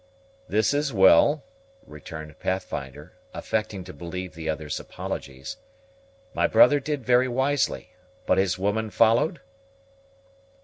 "This 0.49 0.73
is 0.73 0.91
well," 0.91 1.43
returned 1.85 2.39
Pathfinder, 2.39 3.13
affecting 3.35 3.83
to 3.83 3.93
believe 3.93 4.33
the 4.33 4.49
other's 4.49 4.79
apologies; 4.79 5.57
"my 6.33 6.47
brother 6.47 6.79
did 6.79 7.05
very 7.05 7.27
wisely; 7.27 7.93
but 8.25 8.39
his 8.39 8.57
woman 8.57 8.89
followed?" 8.89 9.41